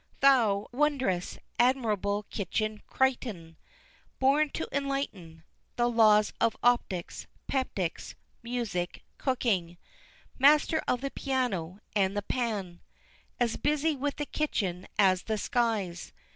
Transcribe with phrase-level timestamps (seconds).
[0.19, 3.55] Thou Wondrous, Admirable Kitchen Crichton!
[4.17, 5.43] Born to enlighten
[5.75, 9.77] The laws of Optics, Peptics, Music, Cooking
[10.39, 12.81] Master of the Piano and the Pan
[13.39, 16.13] As busy with the kitchen as the skies!